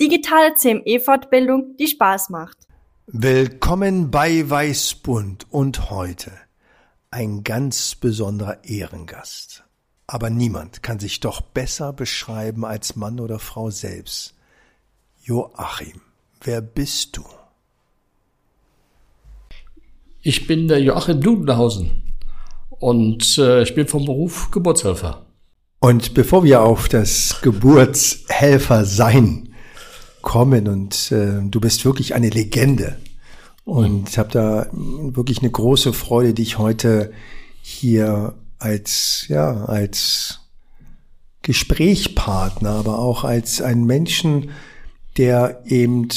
[0.00, 2.56] digitale CME-Fortbildung, die Spaß macht.
[3.08, 6.30] Willkommen bei Weißbund und heute
[7.10, 9.64] ein ganz besonderer Ehrengast.
[10.06, 14.34] Aber niemand kann sich doch besser beschreiben als Mann oder Frau selbst.
[15.22, 16.00] Joachim,
[16.42, 17.24] wer bist du?
[20.22, 22.14] Ich bin der Joachim Dudenhausen
[22.70, 25.26] und äh, ich bin vom Beruf Geburtshelfer.
[25.80, 29.47] Und bevor wir auf das Geburtshelfer sein
[30.22, 32.98] kommen und äh, du bist wirklich eine Legende
[33.64, 37.12] und ich habe da wirklich eine große Freude, dich heute
[37.60, 40.40] hier als ja als
[41.42, 44.50] Gesprächspartner, aber auch als einen Menschen,
[45.16, 46.08] der eben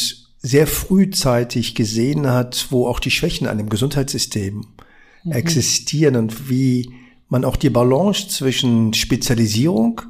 [0.41, 4.65] sehr frühzeitig gesehen hat, wo auch die Schwächen an dem Gesundheitssystem
[5.23, 5.31] mhm.
[5.31, 6.91] existieren und wie
[7.29, 10.01] man auch die Balance zwischen Spezialisierung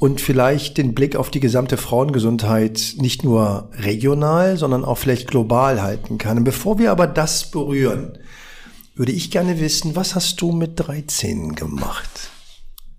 [0.00, 5.82] und vielleicht den Blick auf die gesamte Frauengesundheit nicht nur regional, sondern auch vielleicht global
[5.82, 6.38] halten kann.
[6.38, 8.18] Und bevor wir aber das berühren,
[8.94, 12.30] würde ich gerne wissen, was hast du mit 13 gemacht?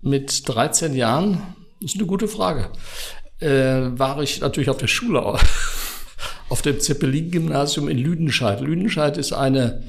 [0.00, 1.42] Mit 13 Jahren?
[1.80, 2.70] Ist eine gute Frage.
[3.40, 5.22] Äh, war ich natürlich auf der Schule
[6.48, 8.60] auf dem Zeppelin-Gymnasium in Lüdenscheid.
[8.60, 9.82] Lüdenscheid ist eine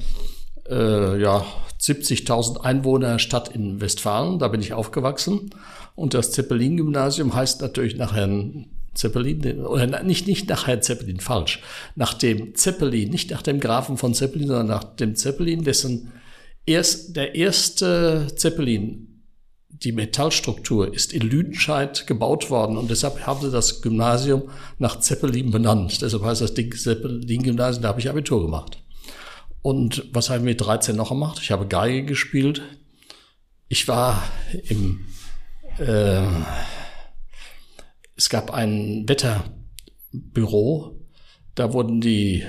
[0.68, 1.46] äh, ja,
[1.80, 4.40] 70.000 Einwohner Stadt in Westfalen.
[4.40, 5.50] Da bin ich aufgewachsen.
[5.94, 11.60] Und das Zeppelin-Gymnasium heißt natürlich nach Herrn Zeppelin, oder nicht, nicht nach Herrn Zeppelin, falsch.
[11.96, 16.12] Nach dem Zeppelin, nicht nach dem Grafen von Zeppelin, sondern nach dem Zeppelin, dessen
[16.66, 19.14] erst, der erste Zeppelin
[19.68, 24.44] die Metallstruktur ist in Lüdenscheid gebaut worden und deshalb haben sie das Gymnasium
[24.78, 26.00] nach Zeppelin benannt.
[26.00, 28.78] Deshalb heißt das Ding Zeppelin-Gymnasium, da habe ich Abitur gemacht.
[29.62, 31.40] Und was habe ich mit 13 noch gemacht?
[31.42, 32.62] Ich habe Geige gespielt.
[33.68, 34.22] Ich war
[34.68, 35.06] im,
[35.78, 36.26] äh,
[38.16, 41.00] es gab ein Wetterbüro,
[41.54, 42.44] da wurden die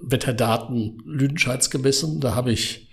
[0.00, 2.20] Wetterdaten Lüdenscheids gemessen.
[2.20, 2.88] Da habe ich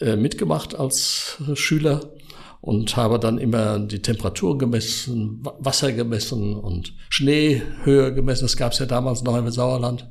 [0.00, 2.12] äh, mitgemacht als Schüler
[2.60, 8.44] und habe dann immer die Temperatur gemessen, Wasser gemessen und Schneehöhe gemessen.
[8.44, 10.08] Das gab es ja damals noch im Sauerland.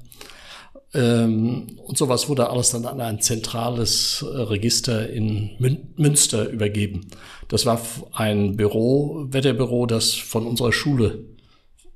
[0.94, 5.51] Ähm, und sowas wurde alles dann an ein zentrales äh, Register in
[5.97, 7.07] Münster übergeben.
[7.47, 7.81] Das war
[8.13, 11.25] ein Büro, Wetterbüro, das von unserer Schule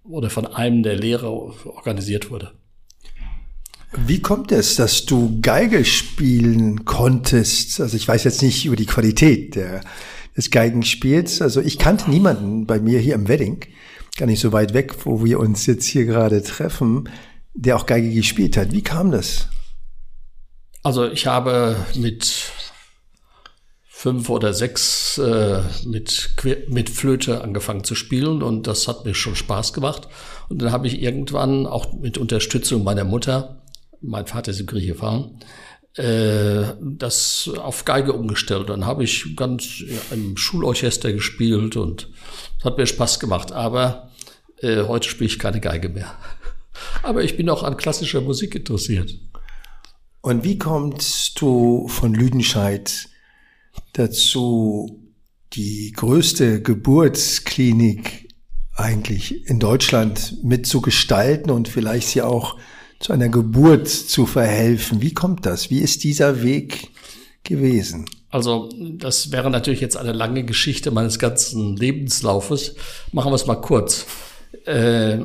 [0.04, 2.52] oder von einem der Lehrer organisiert wurde.
[3.96, 7.80] Wie kommt es, dass du Geige spielen konntest?
[7.80, 9.82] Also ich weiß jetzt nicht über die Qualität der
[10.36, 11.42] des Geigenspiels.
[11.42, 13.60] Also ich kannte niemanden bei mir hier im Wedding,
[14.18, 17.10] gar nicht so weit weg, wo wir uns jetzt hier gerade treffen,
[17.54, 18.72] der auch Geige gespielt hat.
[18.72, 19.48] Wie kam das?
[20.84, 22.52] Also ich habe mit
[23.88, 26.30] fünf oder sechs äh, mit,
[26.68, 30.10] mit Flöte angefangen zu spielen und das hat mir schon Spaß gemacht.
[30.50, 33.62] Und dann habe ich irgendwann auch mit Unterstützung meiner Mutter,
[34.02, 35.40] mein Vater ist im Krieg gefahren,
[35.96, 38.70] äh, das auf Geige umgestellt.
[38.70, 39.82] Dann habe ich ganz
[40.12, 42.10] im Schulorchester gespielt und
[42.60, 43.54] es hat mir Spaß gemacht.
[43.54, 44.12] Aber
[44.60, 46.14] äh, heute spiele ich keine Geige mehr.
[47.02, 49.18] Aber ich bin auch an klassischer Musik interessiert.
[50.22, 53.10] Und wie kommst du von Lüdenscheid
[53.94, 55.00] dazu,
[55.54, 58.30] die größte Geburtsklinik
[58.76, 62.58] eigentlich in Deutschland mitzugestalten und vielleicht sie auch
[63.00, 65.02] zu einer Geburt zu verhelfen.
[65.02, 65.70] Wie kommt das?
[65.70, 66.90] Wie ist dieser Weg
[67.44, 68.06] gewesen?
[68.30, 72.76] Also das wäre natürlich jetzt eine lange Geschichte meines ganzen Lebenslaufes.
[73.12, 74.06] Machen wir es mal kurz.
[74.66, 75.20] Äh,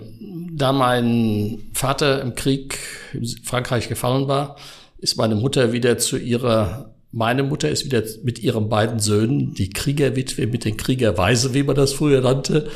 [0.52, 2.78] da mein Vater im Krieg
[3.12, 4.56] in Frankreich gefallen war,
[4.98, 9.70] ist meine Mutter wieder zu ihrer, meine Mutter ist wieder mit ihren beiden Söhnen, die
[9.70, 12.68] Kriegerwitwe mit den Kriegerweise, wie man das früher nannte,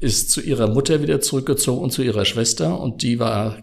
[0.00, 3.58] ist zu ihrer Mutter wieder zurückgezogen und zu ihrer Schwester und die war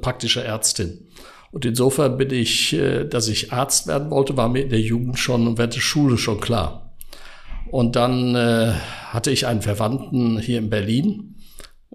[0.00, 1.08] praktische Ärztin.
[1.50, 5.18] Und insofern bin ich, äh, dass ich Arzt werden wollte, war mir in der Jugend
[5.18, 6.92] schon und während der Schule schon klar.
[7.70, 8.72] Und dann äh,
[9.06, 11.36] hatte ich einen Verwandten hier in Berlin,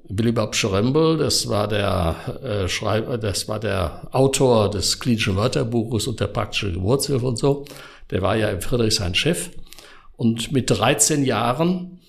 [0.10, 6.08] Billy Bob Schrembel, das war der äh, Schreiber, das war der Autor des klinischen Wörterbuches
[6.08, 7.66] und der praktischen Geburtshilfe und so.
[8.12, 9.52] Der war ja im Friedrichshain Chef.
[10.16, 12.00] Und mit 13 Jahren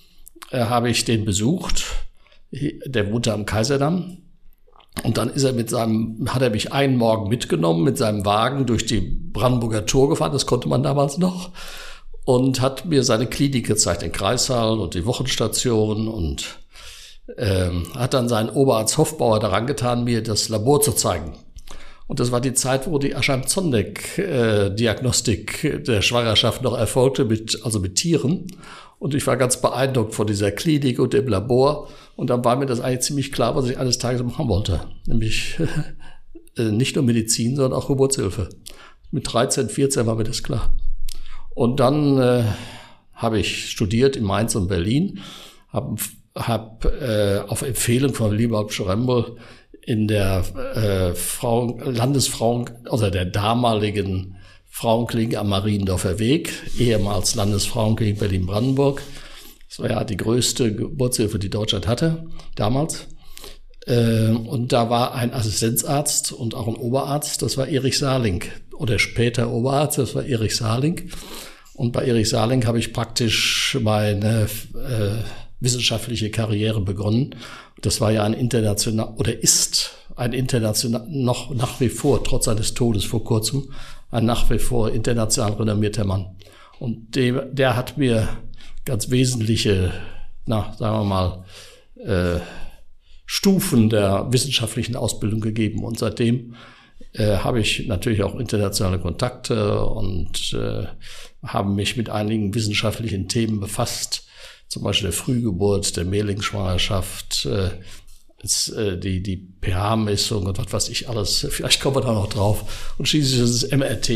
[0.51, 1.85] äh, habe ich den besucht.
[2.51, 4.19] der wohnte am Kaiserdamm.
[5.03, 8.67] Und dann ist er mit seinem, hat er mich einen Morgen mitgenommen mit seinem Wagen
[8.67, 11.51] durch die Brandenburger Tor gefahren, das konnte man damals noch,
[12.25, 16.64] und hat mir seine Klinik gezeigt, den Kreissaal und die Wochenstation und
[17.37, 21.33] ähm, hat dann seinen Oberarzt Hofbauer daran getan, mir das Labor zu zeigen.
[22.07, 27.81] Und das war die Zeit, wo die Ascham-Zondek-Diagnostik äh, der Schwangerschaft noch erfolgte, mit, also
[27.81, 28.49] mit Tieren.
[28.99, 31.89] Und ich war ganz beeindruckt von dieser Klinik und dem Labor.
[32.17, 34.81] Und dann war mir das eigentlich ziemlich klar, was ich eines Tages machen wollte.
[35.07, 35.59] Nämlich
[36.59, 38.51] äh, nicht nur Medizin, sondern auch Geburtshilfe.
[39.11, 40.75] Mit 13, 14 war mir das klar.
[41.55, 42.45] Und dann äh,
[43.15, 45.21] habe ich studiert in Mainz und Berlin,
[45.69, 45.97] habe
[46.35, 49.37] hab, äh, auf Empfehlung von Liebald Schrembel
[49.83, 50.45] in der
[50.75, 59.03] äh, Frauen, Landesfrauen, also der damaligen Frauenklinik am Mariendorfer Weg, ehemals Landesfrauenklinik Berlin-Brandenburg.
[59.69, 62.27] Das war ja die größte Geburtshilfe, die Deutschland hatte,
[62.57, 63.07] damals.
[63.87, 68.45] Äh, und da war ein Assistenzarzt und auch ein Oberarzt, das war Erich Saling.
[68.73, 71.11] Oder später Oberarzt, das war Erich Saling.
[71.75, 75.23] Und bei Erich Saling habe ich praktisch meine äh,
[75.61, 77.35] wissenschaftliche Karriere begonnen.
[77.81, 82.75] Das war ja ein international oder ist ein international noch nach wie vor trotz seines
[82.75, 83.71] Todes vor kurzem
[84.11, 86.37] ein nach wie vor international renommierter Mann.
[86.79, 88.29] Und dem, der hat mir
[88.85, 89.93] ganz wesentliche,
[90.47, 91.45] na sagen wir mal
[91.97, 92.41] äh,
[93.27, 95.83] Stufen der wissenschaftlichen Ausbildung gegeben.
[95.83, 96.55] Und seitdem
[97.13, 100.87] äh, habe ich natürlich auch internationale Kontakte und äh,
[101.45, 104.27] habe mich mit einigen wissenschaftlichen Themen befasst
[104.69, 107.71] zum Beispiel der Frühgeburt, der Mehrlingsschwangerschaft, äh,
[108.77, 111.47] äh, die, die pH-Messung und was weiß ich alles.
[111.51, 112.93] Vielleicht kommen wir da noch drauf.
[112.99, 114.11] Und schließlich ist es MRT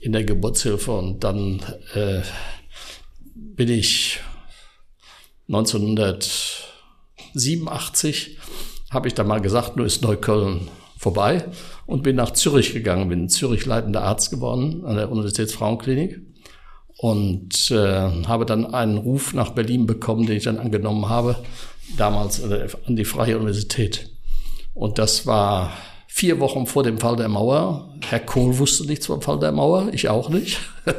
[0.00, 1.60] in der Geburtshilfe und dann
[1.94, 2.20] äh,
[3.34, 4.20] bin ich
[5.48, 8.38] 1987
[8.90, 11.48] habe ich da mal gesagt, nur ist Neukölln vorbei
[11.86, 16.20] und bin nach Zürich gegangen, bin in Zürich leitender Arzt geworden an der Universitätsfrauenklinik
[17.00, 21.36] und äh, habe dann einen Ruf nach Berlin bekommen, den ich dann angenommen habe,
[21.96, 24.10] damals an die Freie Universität.
[24.74, 25.72] Und das war
[26.06, 27.94] vier Wochen vor dem Fall der Mauer.
[28.06, 30.60] Herr Kohl wusste nichts vom Fall der Mauer, ich auch nicht.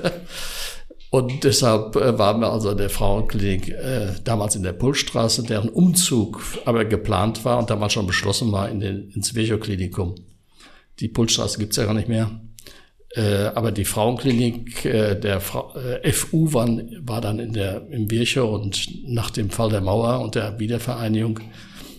[1.12, 5.70] Und deshalb äh, waren wir also in der Frauenklinik äh, damals in der Pulstraße, deren
[5.70, 10.16] Umzug aber geplant war und damals schon beschlossen war in den, ins Virchow-Klinikum.
[11.02, 12.32] Die Pulstraße gibt's ja gar nicht mehr.
[13.14, 16.68] Äh, aber die Frauenklinik äh, der Fra äh, FU war,
[17.02, 21.42] war dann in der, im Virchow und nach dem Fall der Mauer und der Wiedervereinigung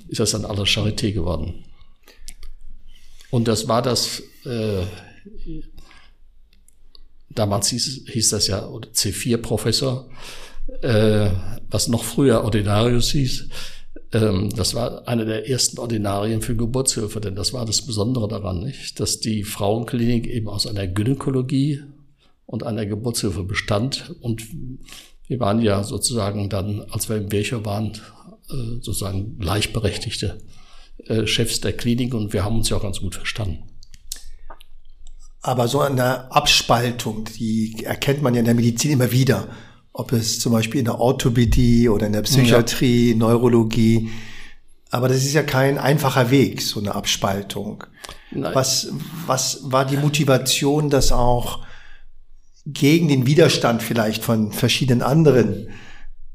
[0.09, 1.65] ist das dann alles Charité geworden.
[3.31, 4.85] Und das war das, äh,
[7.31, 10.09] damals hieß, hieß das ja C4-Professor,
[10.83, 11.31] äh,
[11.69, 13.49] was noch früher Ordinarius hieß.
[14.13, 18.61] Ähm, das war eine der ersten Ordinarien für Geburtshilfe, denn das war das Besondere daran,
[18.61, 19.01] nicht?
[19.01, 21.83] dass die Frauenklinik eben aus einer Gynäkologie
[22.47, 24.15] und einer Geburtshilfe bestand.
[24.21, 24.47] Und
[25.27, 27.93] wir waren ja sozusagen dann, als wir im Birchow waren,
[28.51, 30.39] äh, sozusagen gleichberechtigte
[31.07, 33.65] äh, Chefs der Klinik und wir haben uns ja auch ganz gut verstanden.
[35.41, 39.49] Aber so eine Abspaltung, die erkennt man ja in der Medizin immer wieder
[39.93, 43.17] ob es zum Beispiel in der Orthopädie oder in der Psychiatrie, ja.
[43.17, 44.11] Neurologie.
[44.91, 47.85] Aber das ist ja kein einfacher Weg, so eine Abspaltung.
[48.31, 48.55] Nein.
[48.55, 48.93] Was,
[49.27, 51.65] was war die Motivation, das auch
[52.65, 55.69] gegen den Widerstand vielleicht von verschiedenen anderen,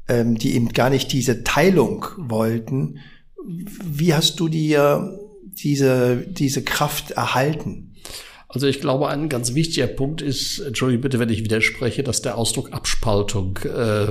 [0.08, 2.98] ähm, die eben gar nicht diese Teilung wollten?
[3.46, 7.87] Wie hast du dir diese, diese Kraft erhalten?
[8.50, 12.38] Also ich glaube, ein ganz wichtiger Punkt ist, entschuldige bitte, wenn ich widerspreche, dass der
[12.38, 14.06] Ausdruck Abspaltung äh,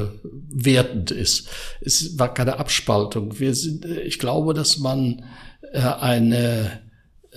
[0.50, 1.50] wertend ist.
[1.82, 3.40] Es war keine Abspaltung.
[3.40, 5.24] Wir sind, äh, ich glaube, dass man
[5.74, 6.87] äh, eine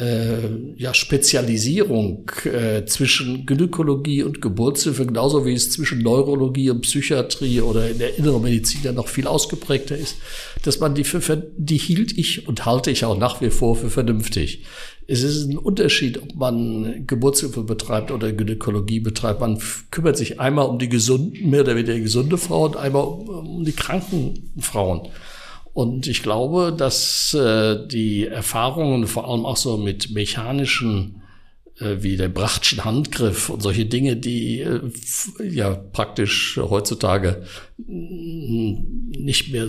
[0.00, 0.38] äh,
[0.76, 7.90] ja, Spezialisierung äh, zwischen Gynäkologie und Geburtshilfe, genauso wie es zwischen Neurologie und Psychiatrie oder
[7.90, 10.16] in der inneren Medizin ja noch viel ausgeprägter ist,
[10.62, 11.21] dass man die für,
[11.57, 14.64] die hielt ich und halte ich auch nach wie vor für vernünftig.
[15.07, 19.40] Es ist ein Unterschied, ob man Geburtshilfe betreibt oder Gynäkologie betreibt.
[19.40, 19.59] Man
[19.90, 23.64] kümmert sich einmal um die gesunden, mehr oder weniger gesunde Frau und einmal um, um
[23.64, 25.09] die kranken Frauen.
[25.73, 31.23] Und ich glaube, dass äh, die Erfahrungen vor allem auch so mit mechanischen
[31.81, 34.81] äh, wie der Brachtschen Handgriff und solche Dinge, die äh,
[35.43, 37.45] ja praktisch heutzutage
[37.87, 39.69] nicht mehr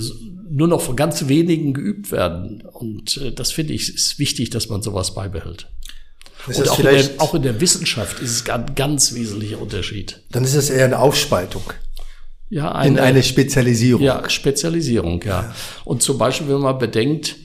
[0.50, 2.64] nur noch von ganz wenigen geübt werden.
[2.74, 5.68] Und äh, das finde ich ist wichtig, dass man sowas beibehält.
[6.48, 10.22] Ist und auch in, der, auch in der Wissenschaft ist es ein ganz wesentlicher Unterschied.
[10.32, 11.64] Dann ist es eher eine Aufspaltung.
[12.52, 14.04] Ja, eine, in eine Spezialisierung.
[14.04, 15.44] Ja, Spezialisierung, ja.
[15.44, 15.56] ja.
[15.86, 17.38] Und zum Beispiel, wenn man bedenkt,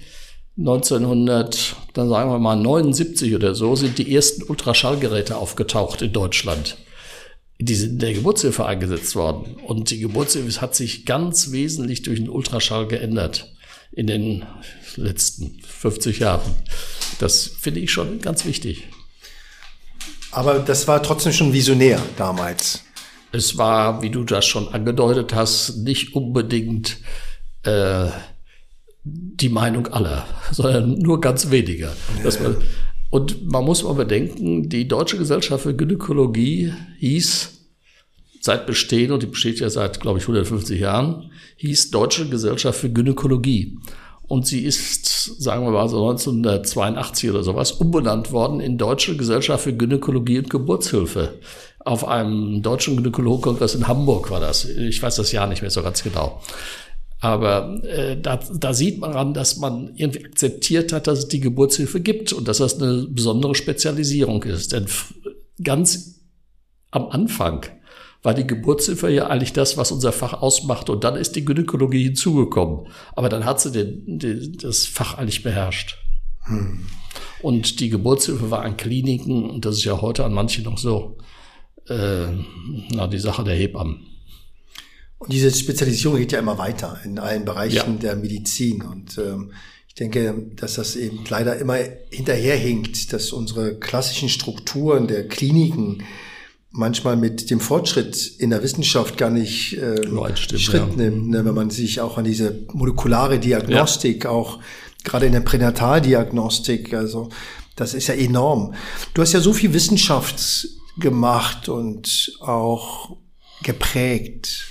[0.58, 6.76] 1900, dann sagen wir mal 79 oder so, sind die ersten Ultraschallgeräte aufgetaucht in Deutschland.
[7.60, 9.54] Die sind in der Geburtshilfe eingesetzt worden.
[9.64, 13.54] Und die Geburtshilfe hat sich ganz wesentlich durch den Ultraschall geändert
[13.92, 14.44] in den
[14.96, 16.52] letzten 50 Jahren.
[17.20, 18.88] Das finde ich schon ganz wichtig.
[20.32, 22.82] Aber das war trotzdem schon visionär damals.
[23.33, 26.99] Es war, wie du das schon angedeutet hast, nicht unbedingt
[27.64, 28.06] äh,
[29.04, 31.92] die Meinung aller, sondern nur ganz weniger.
[32.25, 32.56] Man,
[33.11, 37.52] und man muss mal bedenken, die Deutsche Gesellschaft für Gynäkologie hieß
[38.40, 42.90] seit Bestehen, und die besteht ja seit, glaube ich, 150 Jahren, hieß Deutsche Gesellschaft für
[42.90, 43.78] Gynäkologie.
[44.28, 49.64] Und sie ist, sagen wir mal so 1982 oder sowas, umbenannt worden in Deutsche Gesellschaft
[49.64, 51.38] für Gynäkologie und Geburtshilfe.
[51.86, 54.64] Auf einem deutschen Gynäkologkongress in Hamburg war das.
[54.64, 56.42] Ich weiß das Jahr nicht mehr so ganz genau.
[57.20, 61.38] Aber äh, da, da sieht man an, dass man irgendwie akzeptiert hat, dass es die
[61.38, 64.72] Geburtshilfe gibt und dass das eine besondere Spezialisierung ist.
[64.72, 64.86] Denn
[65.62, 66.20] ganz
[66.90, 67.66] am Anfang
[68.20, 70.90] war die Geburtshilfe ja eigentlich das, was unser Fach ausmacht.
[70.90, 72.88] Und dann ist die Gynäkologie hinzugekommen.
[73.14, 75.98] Aber dann hat sie den, den, das Fach eigentlich beherrscht.
[76.46, 76.84] Hm.
[77.42, 81.16] Und die Geburtshilfe war an Kliniken, und das ist ja heute an manchen noch so,
[81.88, 82.26] äh,
[82.90, 84.06] na, die Sache der Hebammen.
[85.18, 88.00] Und diese Spezialisierung geht ja immer weiter in allen Bereichen ja.
[88.00, 88.82] der Medizin.
[88.82, 89.52] Und ähm,
[89.88, 91.78] ich denke, dass das eben leider immer
[92.10, 96.02] hinterherhinkt, dass unsere klassischen Strukturen der Kliniken
[96.70, 99.96] manchmal mit dem Fortschritt in der Wissenschaft gar nicht äh,
[100.34, 100.96] stimmt, Schritt ja.
[100.96, 101.44] nimmt, ne?
[101.44, 104.30] wenn man sich auch an diese molekulare Diagnostik, ja.
[104.30, 104.58] auch
[105.02, 107.30] gerade in der Pränataldiagnostik, also
[107.76, 108.74] das ist ja enorm.
[109.14, 113.16] Du hast ja so viel Wissenschaft gemacht und auch
[113.62, 114.66] geprägt.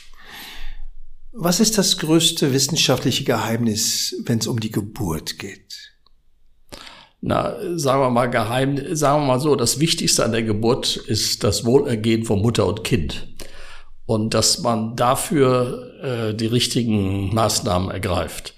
[1.31, 5.95] Was ist das größte wissenschaftliche Geheimnis, wenn es um die Geburt geht?
[7.27, 11.43] na, sagen wir mal geheim, sagen wir mal so, das Wichtigste an der Geburt ist
[11.43, 13.27] das Wohlergehen von Mutter und Kind.
[14.05, 18.53] Und dass man dafür äh, die richtigen Maßnahmen ergreift.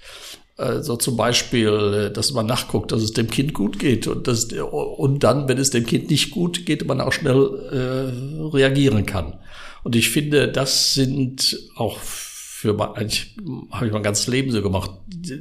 [0.58, 4.26] Äh, so zum Beispiel, äh, dass man nachguckt, dass es dem Kind gut geht und,
[4.26, 9.06] dass, und dann, wenn es dem Kind nicht gut geht, man auch schnell äh, reagieren
[9.06, 9.38] kann.
[9.84, 13.36] Und ich finde, das sind auch für eigentlich
[13.70, 14.90] habe ich mein ganzes Leben so gemacht,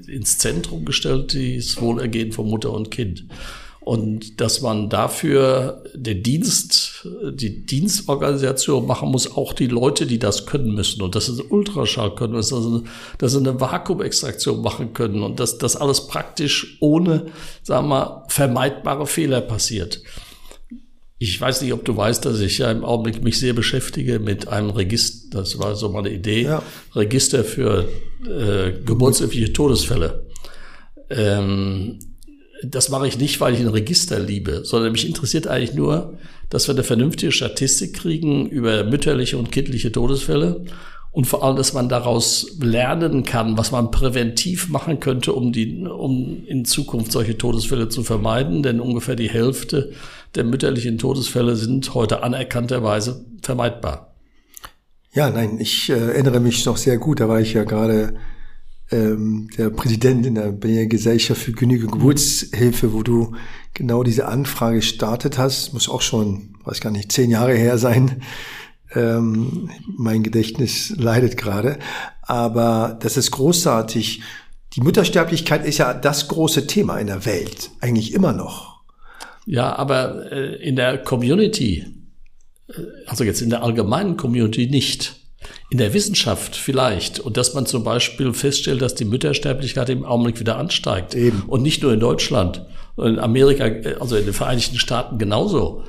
[0.08, 3.26] ins Zentrum gestellt, das Wohlergehen von Mutter und Kind.
[3.88, 10.46] Und dass man dafür den Dienst, die Dienstorganisation machen muss, auch die Leute, die das
[10.46, 11.02] können müssen.
[11.02, 15.78] Und das ist Ultraschall können müssen, dass sie eine Vakuumextraktion machen können und dass das
[15.78, 17.28] alles praktisch ohne,
[17.64, 20.02] sagen wir, vermeidbare Fehler passiert.
[21.18, 24.50] Ich weiß nicht, ob du weißt, dass ich ja im Augenblick mich sehr beschäftige mit
[24.50, 26.62] einem Register, das war so meine Idee, ja.
[26.94, 27.88] Register für
[28.26, 30.28] äh, geburtshilfliche Todesfälle.
[31.10, 32.00] Ähm,
[32.64, 36.18] das mache ich nicht, weil ich ein Register liebe, sondern mich interessiert eigentlich nur,
[36.50, 40.66] dass wir eine vernünftige Statistik kriegen über mütterliche und kindliche Todesfälle
[41.12, 45.84] und vor allem, dass man daraus lernen kann, was man präventiv machen könnte, um die,
[45.86, 49.94] um in Zukunft solche Todesfälle zu vermeiden, denn ungefähr die Hälfte
[50.36, 54.14] der mütterlichen Todesfälle sind heute anerkannterweise vermeidbar.
[55.12, 58.14] Ja, nein, ich äh, erinnere mich noch sehr gut, da war ich ja gerade
[58.92, 63.36] ähm, der Präsident in der Berliner Gesellschaft für Genüge Geburtshilfe, wo du
[63.74, 68.22] genau diese Anfrage gestartet hast, muss auch schon, weiß gar nicht, zehn Jahre her sein.
[68.94, 71.78] Ähm, mein Gedächtnis leidet gerade,
[72.22, 74.22] aber das ist großartig.
[74.74, 78.78] Die Muttersterblichkeit ist ja das große Thema in der Welt, eigentlich immer noch.
[79.46, 81.86] Ja, aber äh, in der Community,
[82.70, 82.74] äh,
[83.06, 85.27] also jetzt in der allgemeinen Community nicht.
[85.70, 87.20] In der Wissenschaft vielleicht.
[87.20, 91.14] Und dass man zum Beispiel feststellt, dass die Müttersterblichkeit im Augenblick wieder ansteigt.
[91.16, 91.44] Eben.
[91.48, 92.66] Und nicht nur in Deutschland.
[92.98, 95.84] In Amerika, äh, also in den Vereinigten Staaten genauso.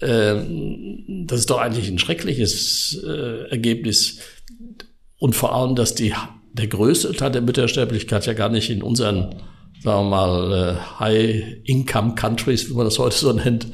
[0.00, 3.02] Ähm, das ist doch eigentlich ein schreckliches
[3.50, 4.18] Ergebnis.
[5.18, 6.14] Und vor allem, dass die,
[6.52, 9.36] der größte Teil der Müttersterblichkeit ja gar nicht in unseren
[9.86, 13.68] sagen wir mal, äh, High-Income-Countries, wie man das heute so nennt,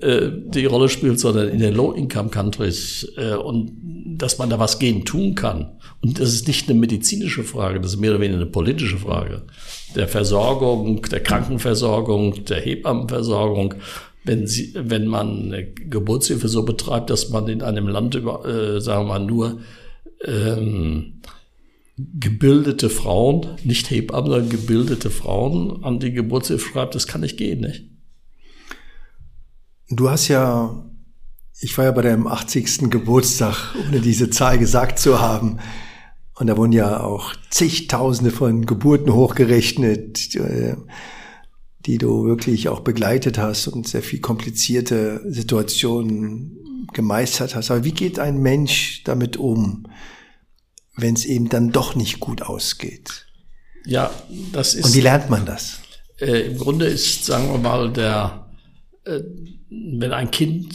[0.00, 3.72] äh, die Rolle spielt, sondern in den Low-Income-Countries äh, und
[4.16, 5.72] dass man da was gegen tun kann.
[6.02, 9.42] Und das ist nicht eine medizinische Frage, das ist mehr oder weniger eine politische Frage.
[9.96, 13.74] Der Versorgung, der Krankenversorgung, der Hebammenversorgung,
[14.22, 15.52] wenn, sie, wenn man
[15.90, 19.58] Geburtshilfe so betreibt, dass man in einem Land, über, äh, sagen wir mal, nur
[20.24, 21.15] ähm,
[21.96, 27.60] gebildete Frauen, nicht Hebammen, sondern gebildete Frauen an die Geburtshilfe schreibt, das kann nicht gehen,
[27.60, 27.90] nicht?
[29.88, 30.84] Du hast ja
[31.58, 32.90] Ich war ja bei deinem 80.
[32.90, 35.58] Geburtstag, ohne diese Zahl gesagt zu haben.
[36.38, 40.76] Und da wurden ja auch zigtausende von Geburten hochgerechnet, äh,
[41.86, 47.70] die du wirklich auch begleitet hast und sehr viel komplizierte Situationen gemeistert hast.
[47.70, 49.86] Aber wie geht ein Mensch damit um,
[50.96, 53.26] wenn es eben dann doch nicht gut ausgeht?
[53.84, 54.10] Ja,
[54.52, 54.86] das ist.
[54.86, 55.80] Und wie lernt man das?
[56.18, 58.50] Äh, Im Grunde ist, sagen wir mal, der,
[59.04, 59.20] äh,
[59.68, 60.74] wenn ein Kind,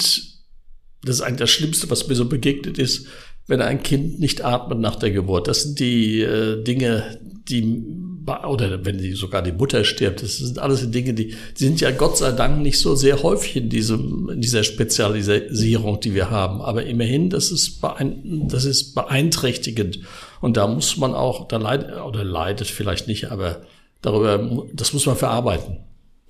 [1.03, 3.07] das ist eigentlich das Schlimmste, was mir so begegnet ist,
[3.47, 5.47] wenn ein Kind nicht atmet nach der Geburt.
[5.47, 7.85] Das sind die äh, Dinge, die
[8.25, 11.91] oder wenn die, sogar die Mutter stirbt, das sind alles Dinge, die, die sind ja
[11.91, 16.61] Gott sei Dank nicht so sehr häufig in diesem, in dieser Spezialisierung, die wir haben.
[16.61, 19.99] Aber immerhin, das ist, beein, das ist beeinträchtigend.
[20.39, 23.61] Und da muss man auch, da leidet, oder leidet vielleicht nicht, aber
[24.01, 25.79] darüber, das muss man verarbeiten.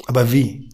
[0.06, 0.70] Aber wie?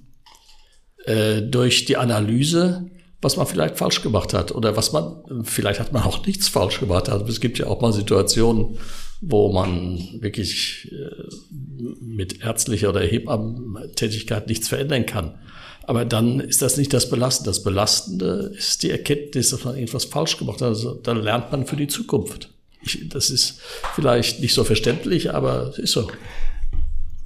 [1.05, 2.89] Äh, durch die Analyse
[3.21, 6.79] was man vielleicht falsch gemacht hat oder was man, vielleicht hat man auch nichts falsch
[6.79, 7.09] gemacht.
[7.09, 8.77] Also es gibt ja auch mal Situationen,
[9.21, 15.35] wo man wirklich äh, mit ärztlicher oder Hebammentätigkeit nichts verändern kann.
[15.83, 17.49] Aber dann ist das nicht das Belastende.
[17.49, 20.67] Das Belastende ist die Erkenntnis, dass man irgendwas falsch gemacht hat.
[20.67, 22.49] Also dann lernt man für die Zukunft.
[22.81, 23.59] Ich, das ist
[23.95, 26.09] vielleicht nicht so verständlich, aber es ist so.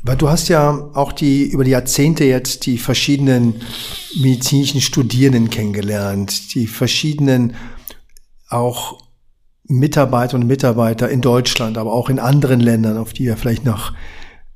[0.03, 3.61] Weil du hast ja auch die über die Jahrzehnte jetzt die verschiedenen
[4.19, 7.55] medizinischen Studierenden kennengelernt, die verschiedenen
[8.47, 9.01] auch
[9.63, 13.93] Mitarbeiter und Mitarbeiter in Deutschland, aber auch in anderen Ländern, auf die wir vielleicht noch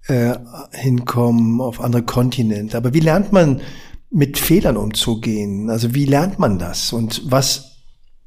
[0.07, 0.35] äh,
[0.71, 2.77] hinkommen, auf andere Kontinente.
[2.77, 3.61] Aber wie lernt man
[4.09, 5.69] mit Fehlern umzugehen?
[5.69, 6.93] Also wie lernt man das?
[6.93, 7.77] Und was,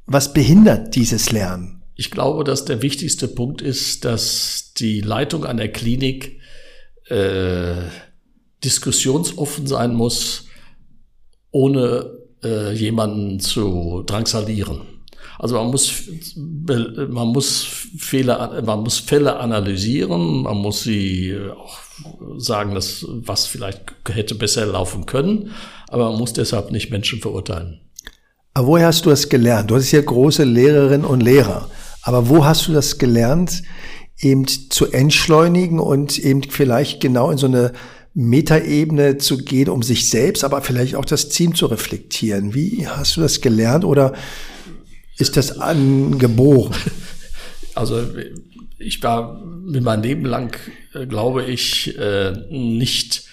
[0.05, 1.83] was behindert dieses Lernen?
[1.95, 6.39] Ich glaube, dass der wichtigste Punkt ist, dass die Leitung einer Klinik
[7.09, 7.81] äh,
[8.63, 10.45] diskussionsoffen sein muss,
[11.51, 14.98] ohne äh, jemanden zu drangsalieren.
[15.39, 16.03] Also man muss,
[16.65, 17.65] man muss
[17.97, 21.79] Fehler, man muss Fälle analysieren, man muss sie auch
[22.37, 25.51] sagen, dass was vielleicht hätte besser laufen können,
[25.87, 27.79] aber man muss deshalb nicht Menschen verurteilen.
[28.53, 29.71] Aber woher hast du das gelernt?
[29.71, 31.69] Du hast ja große Lehrerinnen und Lehrer.
[32.01, 33.63] Aber wo hast du das gelernt,
[34.19, 37.71] eben zu entschleunigen und eben vielleicht genau in so eine
[38.13, 42.53] Metaebene zu gehen, um sich selbst, aber vielleicht auch das Team zu reflektieren.
[42.53, 44.13] Wie hast du das gelernt oder
[45.19, 46.75] ist das angeboren?
[47.75, 48.03] Also
[48.77, 50.57] ich war mit meinem Leben lang,
[50.93, 53.23] äh, glaube ich, äh, nicht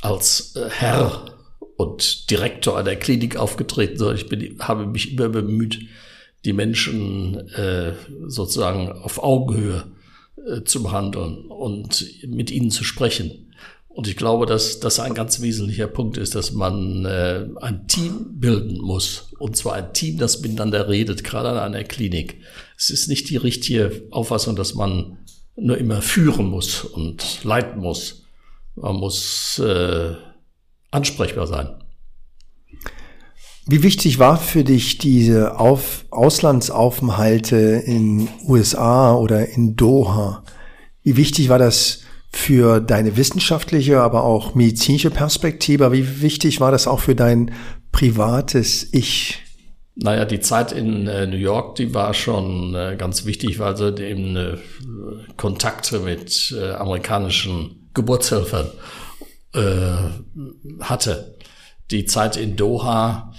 [0.00, 1.26] als äh, Herr
[1.76, 5.80] und Direktor einer Klinik aufgetreten, sondern ich bin, habe mich immer bemüht,
[6.44, 7.50] die Menschen
[8.26, 9.84] sozusagen auf Augenhöhe
[10.64, 13.49] zu behandeln und mit ihnen zu sprechen.
[13.92, 18.38] Und ich glaube, dass das ein ganz wesentlicher Punkt ist, dass man äh, ein Team
[18.38, 19.32] bilden muss.
[19.38, 22.40] Und zwar ein Team, das miteinander redet, gerade an einer Klinik.
[22.78, 25.18] Es ist nicht die richtige Auffassung, dass man
[25.56, 28.22] nur immer führen muss und leiten muss.
[28.76, 30.14] Man muss äh,
[30.92, 31.82] ansprechbar sein.
[33.66, 40.44] Wie wichtig war für dich diese Auf Auslandsaufenthalte in USA oder in Doha?
[41.02, 45.92] Wie wichtig war das für deine wissenschaftliche, aber auch medizinische Perspektive?
[45.92, 47.52] Wie wichtig war das auch für dein
[47.92, 49.40] privates Ich?
[49.96, 53.94] Naja, die Zeit in äh, New York, die war schon äh, ganz wichtig, weil sie
[54.02, 54.56] eben äh,
[55.36, 58.70] Kontakte mit äh, amerikanischen Geburtshelfern
[59.52, 61.36] äh, hatte.
[61.90, 63.32] Die Zeit in Doha,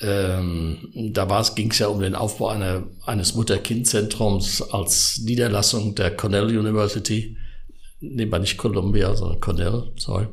[0.00, 6.56] ähm, da ging es ja um den Aufbau einer, eines Mutter-Kind-Zentrums als Niederlassung der Cornell
[6.56, 7.36] University.
[8.02, 10.26] Nee, war nicht Columbia, sondern Cornell, sorry.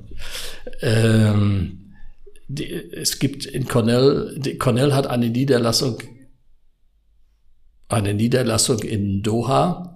[0.82, 1.93] Ähm,
[2.47, 5.99] die, es gibt in Cornell, die, Cornell hat eine Niederlassung,
[7.88, 9.95] eine Niederlassung in Doha,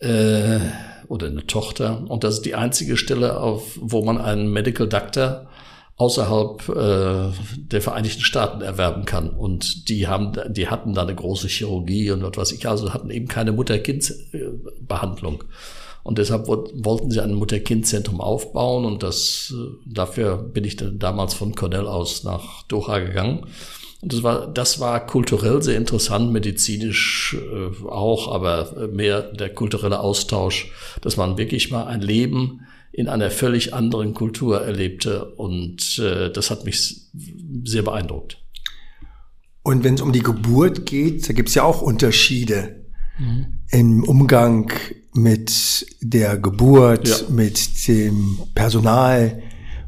[0.00, 0.60] äh,
[1.08, 2.04] oder eine Tochter.
[2.08, 5.48] Und das ist die einzige Stelle, auf, wo man einen Medical Doctor
[5.96, 9.30] außerhalb äh, der Vereinigten Staaten erwerben kann.
[9.30, 13.10] Und die haben, die hatten da eine große Chirurgie und was weiß ich, also hatten
[13.10, 15.44] eben keine Mutter-Kind-Behandlung.
[16.04, 19.54] Und deshalb wollten sie ein Mutter-Kind-Zentrum aufbauen und das,
[19.86, 23.46] dafür bin ich dann damals von Cornell aus nach Doha gegangen.
[24.02, 29.98] Und das war, das war kulturell sehr interessant, medizinisch äh, auch, aber mehr der kulturelle
[29.98, 32.60] Austausch, dass man wirklich mal ein Leben
[32.92, 35.24] in einer völlig anderen Kultur erlebte.
[35.36, 37.00] Und äh, das hat mich
[37.64, 38.44] sehr beeindruckt.
[39.62, 42.84] Und wenn es um die Geburt geht, da gibt es ja auch Unterschiede
[43.18, 43.60] mhm.
[43.70, 44.70] im Umgang
[45.14, 47.16] mit der Geburt, ja.
[47.30, 49.42] mit dem Personal.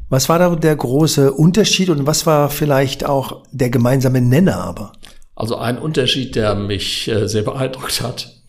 [0.09, 4.93] Was war da der große Unterschied und was war vielleicht auch der gemeinsame Nenner aber?
[5.35, 8.41] Also ein Unterschied, der mich äh, sehr beeindruckt hat,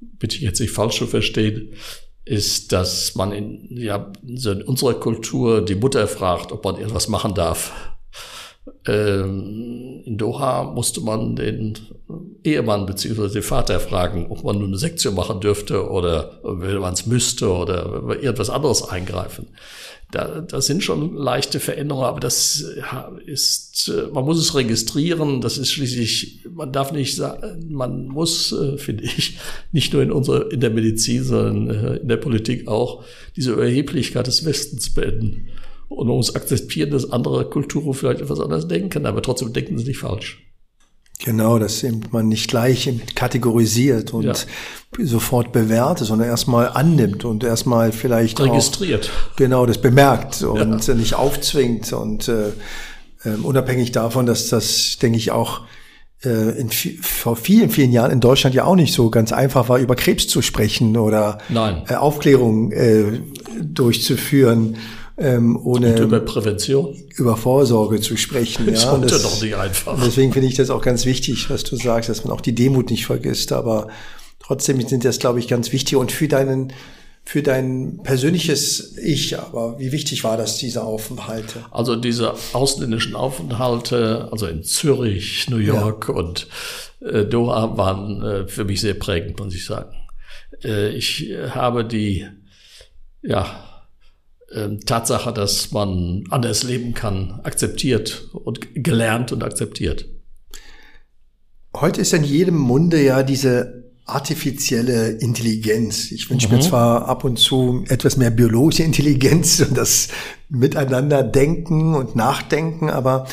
[0.00, 1.72] bitte jetzt nicht falsch zu verstehen,
[2.24, 7.34] ist, dass man in, ja, in unserer Kultur die Mutter fragt, ob man etwas machen
[7.34, 7.72] darf.
[8.86, 11.74] Ähm, in Doha musste man den
[12.44, 13.28] Ehemann bzw.
[13.28, 17.50] den Vater fragen, ob man nur eine Sektion machen dürfte oder wenn man es müsste
[17.50, 19.48] oder irgendwas anderes eingreifen.
[20.12, 22.64] Da, da sind schon leichte Veränderungen, aber das
[23.26, 25.40] ist, man muss es registrieren.
[25.40, 29.38] Das ist schließlich, man darf nicht sagen, man muss, äh, finde ich,
[29.72, 34.28] nicht nur in unserer, in der Medizin, sondern äh, in der Politik auch diese Überheblichkeit
[34.28, 35.48] des Westens beenden.
[35.88, 39.86] Und man muss akzeptieren, dass andere Kulturen vielleicht etwas anders denken, aber trotzdem denken sie
[39.86, 40.42] nicht falsch.
[41.24, 44.34] Genau, dass eben man nicht gleich kategorisiert und ja.
[44.98, 49.10] sofort bewertet, sondern erstmal annimmt und erstmal vielleicht registriert.
[49.10, 50.94] Auch, genau, das bemerkt und ja.
[50.94, 52.48] nicht aufzwingt und äh,
[53.24, 55.62] äh, unabhängig davon, dass das, denke ich, auch
[56.22, 59.78] äh, in, vor vielen, vielen Jahren in Deutschland ja auch nicht so ganz einfach war,
[59.78, 61.82] über Krebs zu sprechen oder Nein.
[61.88, 63.20] Äh, Aufklärung äh,
[63.62, 64.76] durchzuführen
[65.18, 68.66] ähm, ohne und über Prävention, über Vorsorge zu sprechen.
[68.66, 69.98] Das ja, das, doch nicht einfach.
[70.04, 72.90] Deswegen finde ich das auch ganz wichtig, was du sagst, dass man auch die Demut
[72.90, 73.52] nicht vergisst.
[73.52, 73.88] Aber
[74.40, 76.72] trotzdem sind das, glaube ich, ganz wichtig und für deinen
[77.28, 81.64] für dein persönliches Ich, aber wie wichtig war das, diese Aufenthalte?
[81.72, 86.14] Also diese ausländischen Aufenthalte, also in Zürich, New York ja.
[86.14, 86.46] und
[87.00, 89.92] äh, Doha waren äh, für mich sehr prägend, muss ich sagen.
[90.62, 92.28] Äh, ich habe die,
[93.22, 93.75] ja,
[94.86, 100.06] Tatsache, dass man anders leben kann, akzeptiert und gelernt und akzeptiert.
[101.74, 106.12] Heute ist in jedem Munde ja diese artifizielle Intelligenz.
[106.12, 106.54] Ich wünsche mhm.
[106.54, 110.08] mir zwar ab und zu etwas mehr biologische Intelligenz und das
[110.48, 113.26] Miteinander denken und nachdenken, aber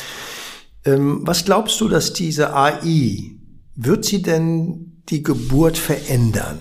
[0.84, 3.30] ähm, was glaubst du, dass diese AI,
[3.76, 6.60] wird sie denn die Geburt verändern?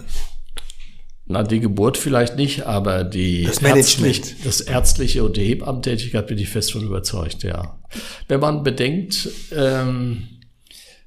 [1.25, 6.38] Na, die Geburt vielleicht nicht, aber die das, Ärztlich, das ärztliche und die Hebammentätigkeit bin
[6.38, 7.79] ich fest von überzeugt, ja.
[8.27, 10.27] Wenn man bedenkt, ähm,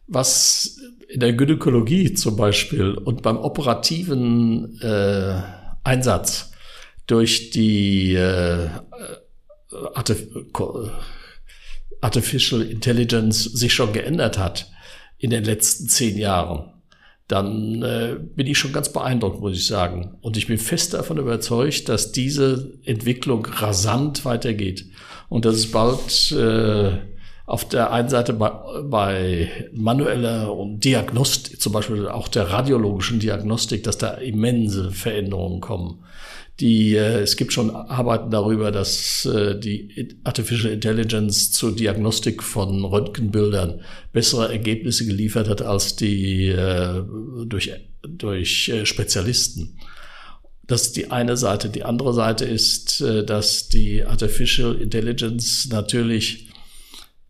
[0.06, 5.40] was in der Gynäkologie zum Beispiel und beim operativen äh,
[5.84, 6.52] Einsatz
[7.06, 8.68] durch die äh,
[12.00, 14.70] Artificial Intelligence sich schon geändert hat
[15.18, 16.72] in den letzten zehn Jahren
[17.28, 20.16] dann äh, bin ich schon ganz beeindruckt, muss ich sagen.
[20.20, 24.86] Und ich bin fest davon überzeugt, dass diese Entwicklung rasant weitergeht
[25.28, 26.98] und dass es bald äh,
[27.46, 28.50] auf der einen Seite bei,
[28.82, 36.04] bei manueller und Diagnostik, zum Beispiel auch der radiologischen Diagnostik, dass da immense Veränderungen kommen
[36.60, 42.84] die, äh, es gibt schon Arbeiten darüber, dass äh, die Artificial Intelligence zur Diagnostik von
[42.84, 47.02] Röntgenbildern bessere Ergebnisse geliefert hat als die äh,
[47.46, 49.78] durch, durch äh, Spezialisten.
[50.66, 51.68] Das ist die eine Seite.
[51.68, 56.48] Die andere Seite ist, äh, dass die Artificial Intelligence natürlich,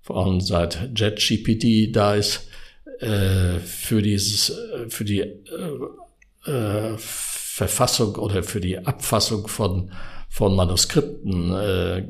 [0.03, 2.47] vor allem seit JetGPT da ist,
[3.01, 5.41] äh, für dieses, äh, für die äh,
[6.47, 6.97] äh,
[7.57, 9.90] Verfassung oder für die Abfassung von,
[10.29, 12.05] von Manuskripten äh,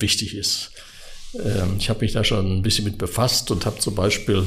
[0.00, 0.72] wichtig ist.
[1.36, 4.42] Ähm, ich habe mich da schon ein bisschen mit befasst und habe zum Beispiel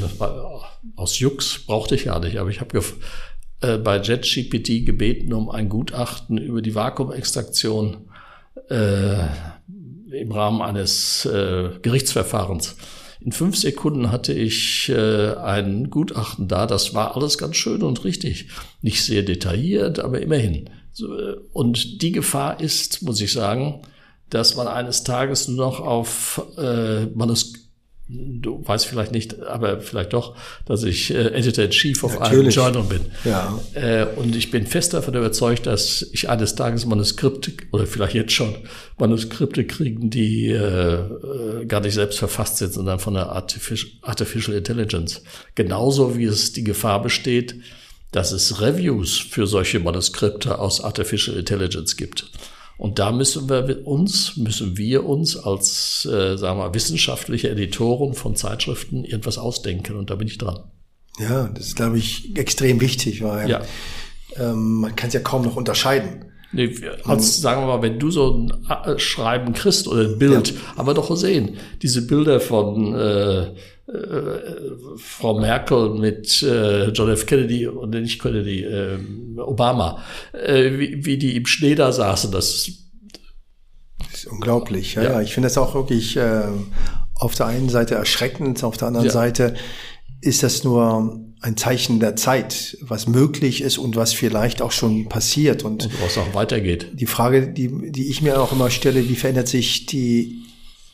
[0.98, 2.84] aus Jux, brauchte ich gar nicht, aber ich habe
[3.62, 8.10] äh, bei JetGPT gebeten um ein Gutachten über die Vakuumextraktion
[8.70, 9.28] äh,
[10.12, 12.76] im Rahmen eines äh, Gerichtsverfahrens.
[13.20, 16.68] In fünf Sekunden hatte ich äh, ein Gutachten da.
[16.68, 18.50] Das war alles ganz schön und richtig.
[18.82, 20.70] Nicht sehr detailliert, aber immerhin.
[21.00, 21.04] Äh,
[21.54, 23.82] und die Gefahr ist, muss ich sagen,
[24.30, 27.67] dass man eines Tages nur noch auf äh, Manuskripte
[28.10, 33.02] du weißt vielleicht nicht, aber vielleicht doch, dass ich äh, Editor-in-Chief auf einem Journal bin.
[33.26, 33.60] Ja.
[33.74, 38.32] Äh, und ich bin fest davon überzeugt, dass ich eines Tages Manuskripte, oder vielleicht jetzt
[38.32, 38.56] schon,
[38.98, 44.56] Manuskripte kriegen, die äh, äh, gar nicht selbst verfasst sind, sondern von der Artificial, Artificial
[44.56, 45.22] Intelligence.
[45.56, 47.56] Genauso wie es die Gefahr besteht,
[48.12, 52.32] dass es Reviews für solche Manuskripte aus Artificial Intelligence gibt.
[52.78, 58.36] Und da müssen wir uns, müssen wir uns als, äh, sagen wir, wissenschaftliche Editoren von
[58.36, 59.96] Zeitschriften irgendwas ausdenken.
[59.96, 60.60] Und da bin ich dran.
[61.20, 63.62] Ja, das ist, glaube ich, extrem wichtig, weil ja.
[64.36, 66.26] ähm, man kann es ja kaum noch unterscheiden.
[66.54, 70.52] Nee, als, sagen wir mal, wenn du so ein äh, Schreiben kriegst oder ein Bild,
[70.52, 70.78] ja.
[70.78, 73.54] haben wir doch gesehen, diese Bilder von äh,
[73.88, 77.26] äh, Frau Merkel mit äh, John F.
[77.26, 78.98] Kennedy und nicht Kennedy, äh,
[79.38, 82.70] Obama, wie, wie die im Schnee da saßen, das
[84.26, 84.96] unglaublich.
[84.96, 85.12] Ja, ja.
[85.14, 85.22] ja.
[85.22, 86.44] ich finde das auch wirklich äh,
[87.16, 89.12] auf der einen Seite erschreckend, auf der anderen ja.
[89.12, 89.56] Seite
[90.22, 95.08] ist das nur ein Zeichen der Zeit, was möglich ist und was vielleicht auch schon
[95.08, 96.92] passiert und, und was auch weitergeht.
[96.94, 100.44] Die Frage, die, die ich mir auch immer stelle, wie verändert sich die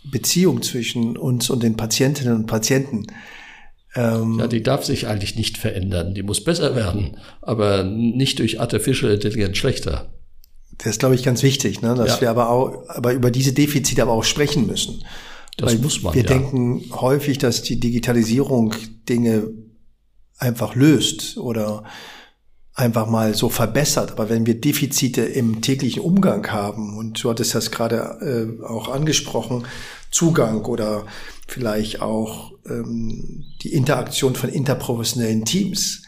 [0.06, 3.08] Beziehung zwischen uns und den Patientinnen und Patienten?
[3.96, 6.13] Ähm, ja, die darf sich eigentlich nicht verändern.
[6.13, 10.13] Die muss besser werden, aber nicht durch Artificial Intelligence schlechter.
[10.80, 11.94] Das ist, glaube ich, ganz wichtig, ne?
[11.96, 12.22] dass ja.
[12.22, 15.04] wir aber auch, aber über diese Defizite aber auch sprechen müssen.
[15.58, 16.16] Das Weil muss man.
[16.16, 16.28] Wir ja.
[16.28, 18.74] denken häufig, dass die Digitalisierung
[19.08, 19.50] Dinge
[20.38, 21.84] einfach löst oder
[22.75, 24.12] einfach mal so verbessert.
[24.12, 28.89] Aber wenn wir Defizite im täglichen Umgang haben, und du hattest das gerade äh, auch
[28.89, 29.65] angesprochen,
[30.12, 31.05] Zugang oder
[31.47, 36.03] vielleicht auch ähm, die Interaktion von interprofessionellen Teams.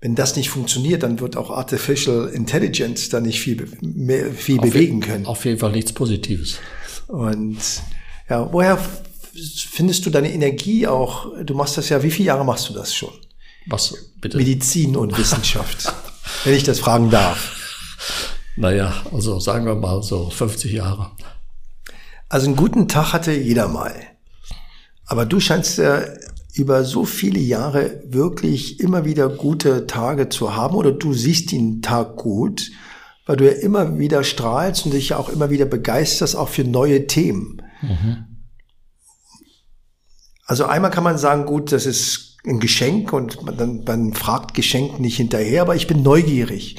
[0.00, 4.64] Wenn das nicht funktioniert, dann wird auch Artificial Intelligence da nicht viel, mehr, viel auf
[4.64, 5.26] bewegen können.
[5.26, 6.58] Auf jeden Fall nichts Positives.
[7.06, 7.58] Und
[8.28, 8.78] ja, woher
[9.70, 11.32] findest du deine Energie auch?
[11.44, 13.12] Du machst das ja, wie viele Jahre machst du das schon?
[13.66, 14.36] Was bitte?
[14.36, 15.92] Medizin und Wissenschaft,
[16.44, 17.56] wenn ich das fragen darf.
[18.56, 21.10] Naja, also sagen wir mal so 50 Jahre.
[22.28, 23.94] Also einen guten Tag hatte jeder mal.
[25.06, 26.02] Aber du scheinst ja
[26.54, 31.80] über so viele Jahre wirklich immer wieder gute Tage zu haben oder du siehst den
[31.80, 32.70] Tag gut,
[33.26, 36.64] weil du ja immer wieder strahlst und dich ja auch immer wieder begeisterst, auch für
[36.64, 37.62] neue Themen.
[37.80, 38.26] Mhm.
[40.44, 44.98] Also einmal kann man sagen, gut, das ist ein Geschenk und man, man fragt Geschenk
[45.00, 46.76] nicht hinterher, aber ich bin neugierig.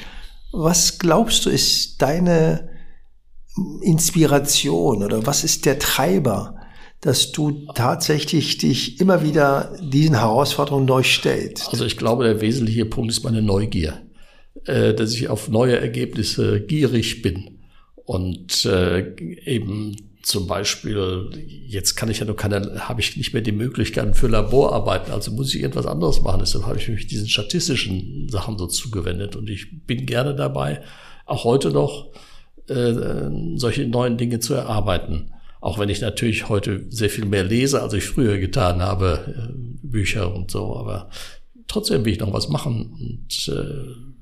[0.52, 2.70] Was glaubst du, ist deine
[3.82, 6.54] Inspiration oder was ist der Treiber?
[7.04, 11.68] dass du tatsächlich dich immer wieder diesen Herausforderungen neu stellst?
[11.70, 14.00] Also ich glaube, der wesentliche Punkt ist meine Neugier,
[14.64, 17.58] äh, dass ich auf neue Ergebnisse gierig bin
[18.06, 21.28] und äh, eben zum Beispiel,
[21.66, 25.30] jetzt kann ich ja nur keine, habe ich nicht mehr die Möglichkeiten für Laborarbeiten, also
[25.30, 26.40] muss ich etwas anderes machen.
[26.40, 30.80] Deshalb habe ich mich diesen statistischen Sachen so zugewendet und ich bin gerne dabei,
[31.26, 32.10] auch heute noch
[32.68, 32.94] äh,
[33.56, 35.30] solche neuen Dinge zu erarbeiten.
[35.60, 39.86] Auch wenn ich natürlich heute sehr viel mehr lese, als ich früher getan habe, äh,
[39.86, 41.10] Bücher und so, aber
[41.68, 44.13] trotzdem will ich noch was machen und äh,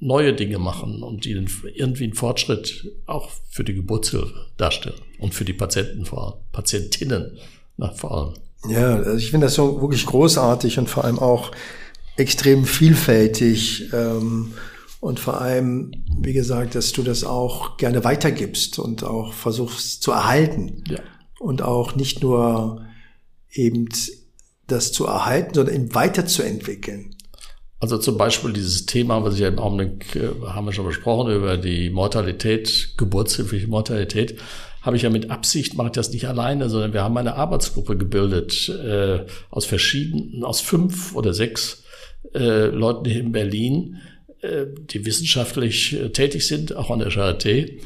[0.00, 5.44] neue Dinge machen und ihnen irgendwie einen Fortschritt auch für die Geburtshilfe darstellen und für
[5.44, 7.38] die Patienten vor allem, Patientinnen
[7.76, 8.34] na, vor allem.
[8.68, 11.50] Ja, also ich finde das so wirklich großartig und vor allem auch
[12.16, 13.92] extrem vielfältig.
[13.92, 14.52] Ähm,
[15.00, 20.12] und vor allem, wie gesagt, dass du das auch gerne weitergibst und auch versuchst zu
[20.12, 20.84] erhalten.
[20.88, 21.00] Ja.
[21.40, 22.86] Und auch nicht nur
[23.50, 23.88] eben
[24.68, 27.16] das zu erhalten, sondern eben weiterzuentwickeln.
[27.82, 31.34] Also zum Beispiel dieses Thema, was ich ja im Augenblick, äh, haben wir schon besprochen,
[31.34, 34.38] über die Mortalität, geburtshilfliche Mortalität,
[34.82, 37.96] habe ich ja mit Absicht, mache ich das nicht alleine, sondern wir haben eine Arbeitsgruppe
[37.96, 41.82] gebildet äh, aus verschiedenen, aus fünf oder sechs
[42.36, 43.96] äh, Leuten hier in Berlin,
[44.42, 47.80] äh, die wissenschaftlich äh, tätig sind, auch an der Charité.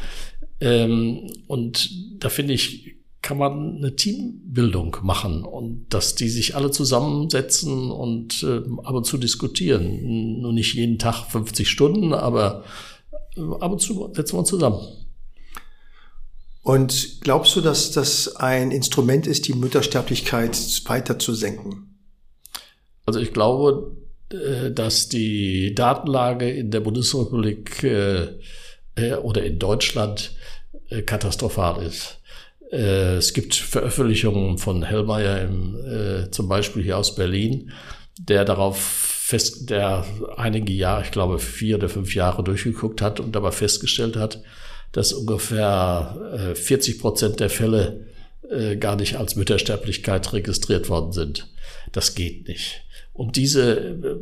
[0.61, 1.91] Ähm, und
[2.23, 2.96] da finde ich,
[3.27, 9.05] kann man eine Teambildung machen und dass die sich alle zusammensetzen und äh, ab und
[9.05, 10.41] zu diskutieren.
[10.41, 12.63] Nur nicht jeden Tag 50 Stunden, aber
[13.59, 14.79] ab und zu setzen wir uns zusammen.
[16.63, 21.99] Und glaubst du, dass das ein Instrument ist, die Müttersterblichkeit weiter zu senken?
[23.07, 23.97] Also ich glaube,
[24.31, 28.29] äh, dass die Datenlage in der Bundesrepublik äh,
[28.95, 30.33] äh, oder in Deutschland
[31.05, 32.21] katastrophal ist.
[32.71, 37.71] Es gibt Veröffentlichungen von Hellmeier im, zum Beispiel hier aus Berlin,
[38.19, 40.05] der darauf fest, der
[40.37, 44.43] einige Jahre, ich glaube vier oder fünf Jahre durchgeguckt hat und dabei festgestellt hat,
[44.91, 48.07] dass ungefähr 40 Prozent der Fälle
[48.81, 51.49] gar nicht als Müttersterblichkeit registriert worden sind.
[51.93, 52.83] Das geht nicht.
[53.17, 54.17] Und diese äh,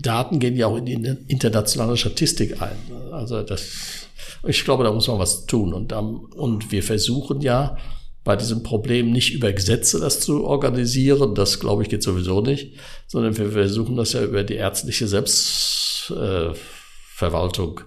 [0.00, 2.76] Daten gehen ja auch in die internationale Statistik ein.
[3.12, 4.08] Also das,
[4.46, 5.74] ich glaube, da muss man was tun.
[5.74, 7.76] Und, und wir versuchen ja
[8.24, 11.34] bei diesem Problem nicht über Gesetze das zu organisieren.
[11.34, 17.82] Das glaube ich geht sowieso nicht, sondern wir versuchen das ja über die ärztliche Selbstverwaltung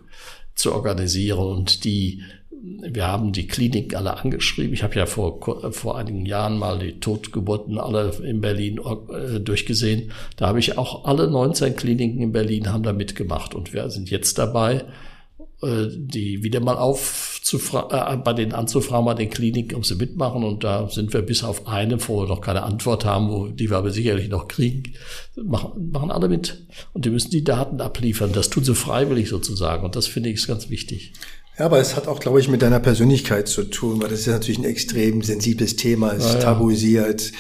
[0.54, 2.22] zu organisieren und die
[2.60, 4.74] wir haben die Kliniken alle angeschrieben.
[4.74, 5.40] Ich habe ja vor,
[5.72, 10.12] vor einigen Jahren mal die Totgeburten alle in Berlin äh, durchgesehen.
[10.38, 14.10] Da habe ich auch alle 19 Kliniken in Berlin haben da mitgemacht und wir sind
[14.10, 14.86] jetzt dabei, äh,
[15.62, 20.44] die wieder mal aufzufragen, äh, bei denen anzufragen, bei den Kliniken, ob sie mitmachen.
[20.44, 23.70] Und da sind wir bis auf eine, wo wir noch keine Antwort haben, wo, die
[23.70, 24.94] wir aber sicherlich noch kriegen,
[25.36, 26.66] machen, machen alle mit.
[26.94, 28.34] Und die müssen die Daten abliefern.
[28.34, 29.84] Das tun sie freiwillig sozusagen.
[29.84, 31.14] Und das finde ich ist ganz wichtig.
[31.58, 34.28] Ja, aber es hat auch, glaube ich, mit deiner Persönlichkeit zu tun, weil das ist
[34.28, 36.46] natürlich ein extrem sensibles Thema, es ist ja, ja.
[36.46, 37.32] tabuisiert,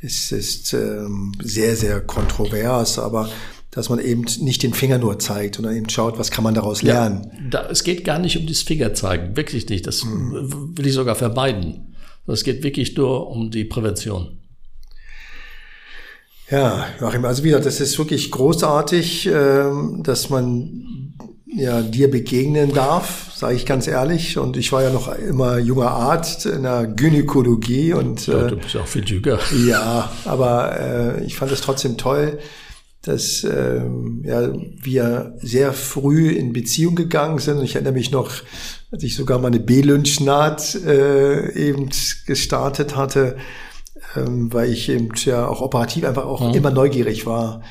[0.00, 3.28] es ist ähm, sehr, sehr kontrovers, aber
[3.74, 6.82] dass man eben nicht den Finger nur zeigt, sondern eben schaut, was kann man daraus
[6.82, 7.30] lernen.
[7.34, 9.86] Ja, da, es geht gar nicht um das Fingerzeigen, wirklich nicht.
[9.86, 10.76] Das hm.
[10.78, 11.96] will ich sogar vermeiden.
[12.26, 14.38] Es geht wirklich nur um die Prävention.
[16.50, 21.14] Ja, Joachim, also wieder, das ist wirklich großartig, ähm, dass man
[21.46, 24.38] ja dir begegnen darf, sage ich ganz ehrlich.
[24.38, 28.76] Und ich war ja noch immer junger Arzt in der Gynäkologie und ja, du bist
[28.76, 29.38] auch viel jünger.
[29.66, 32.38] Ja, aber äh, ich fand es trotzdem toll,
[33.04, 33.82] dass äh,
[34.22, 37.58] ja, wir sehr früh in Beziehung gegangen sind.
[37.58, 38.30] Und ich erinnere mich noch,
[38.90, 41.90] als ich sogar meine B-Lynchnaht äh, eben
[42.26, 43.36] gestartet hatte,
[44.16, 46.54] ähm, weil ich eben ja auch operativ einfach auch mhm.
[46.54, 47.62] immer neugierig war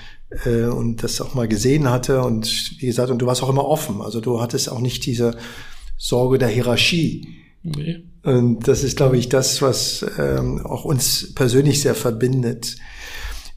[0.46, 2.22] äh, und das auch mal gesehen hatte.
[2.22, 4.02] Und wie gesagt, und du warst auch immer offen.
[4.02, 5.36] Also du hattest auch nicht diese
[5.98, 7.28] Sorge der Hierarchie.
[7.63, 8.04] Nee.
[8.24, 12.78] Und das ist, glaube ich, das, was ähm, auch uns persönlich sehr verbindet.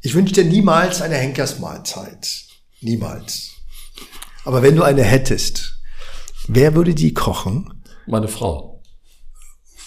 [0.07, 2.45] Ich wünsche dir niemals eine Henkersmahlzeit.
[2.81, 3.57] Niemals.
[4.45, 5.81] Aber wenn du eine hättest,
[6.47, 7.83] wer würde die kochen?
[8.07, 8.85] Meine Frau.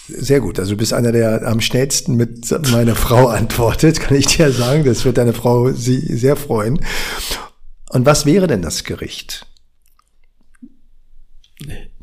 [0.08, 0.58] Sehr gut.
[0.58, 4.84] Also du bist einer, der am schnellsten mit meiner Frau antwortet, kann ich dir sagen.
[4.84, 6.84] Das wird deine Frau sie sehr freuen.
[7.88, 9.46] Und was wäre denn das Gericht?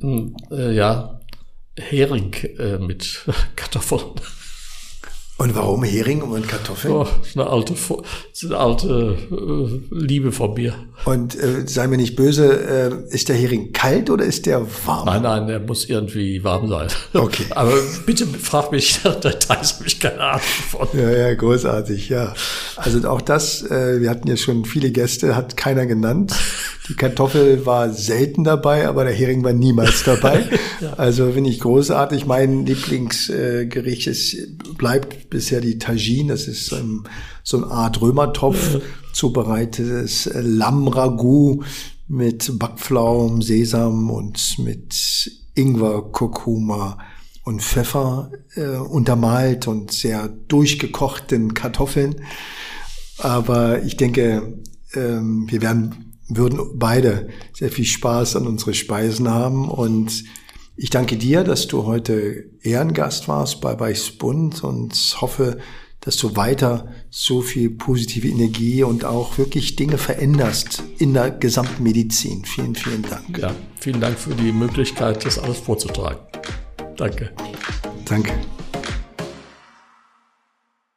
[0.01, 1.21] Äh, ja,
[1.77, 4.15] Hering äh, mit Kartoffeln.
[5.39, 6.93] Und warum Hering und Kartoffeln?
[6.95, 7.75] Oh, eine alte,
[8.43, 10.73] eine alte äh, Liebe von mir.
[11.05, 15.05] Und äh, sei mir nicht böse, äh, ist der Hering kalt oder ist der warm?
[15.05, 16.87] Nein, nein, der muss irgendwie warm sein.
[17.13, 17.45] Okay.
[17.51, 17.73] Aber
[18.07, 20.87] bitte frag mich nach Details, habe ich keine Ahnung von.
[20.93, 22.33] Ja, ja, großartig, ja.
[22.75, 26.33] Also auch das, äh, wir hatten ja schon viele Gäste, hat keiner genannt.
[26.89, 30.45] Die Kartoffel war selten dabei, aber der Hering war niemals dabei.
[30.81, 30.93] ja.
[30.93, 32.25] Also finde ich großartig.
[32.25, 36.33] Mein Lieblingsgericht ist, bleibt bisher die Tagine.
[36.33, 37.03] Das ist so, ein,
[37.43, 38.79] so eine Art Römertopf, ja.
[39.13, 41.63] zubereitetes Lammragout
[42.07, 46.97] mit Backpflaumen, Sesam und mit Ingwer, Kurkuma
[47.43, 52.15] und Pfeffer äh, untermalt und sehr durchgekochten Kartoffeln.
[53.17, 54.59] Aber ich denke,
[54.93, 59.69] ähm, wir werden würden beide sehr viel Spaß an unsere Speisen haben.
[59.69, 60.23] Und
[60.75, 63.75] ich danke dir, dass du heute Ehrengast warst bei
[64.17, 65.57] Bund und hoffe,
[66.01, 71.83] dass du weiter so viel positive Energie und auch wirklich Dinge veränderst in der gesamten
[71.83, 72.45] Medizin.
[72.45, 73.37] Vielen, vielen Dank.
[73.37, 76.19] Ja, vielen Dank für die Möglichkeit, das alles vorzutragen.
[76.95, 77.31] Danke.
[78.05, 78.31] Danke.